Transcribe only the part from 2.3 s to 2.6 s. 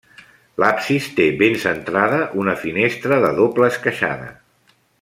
una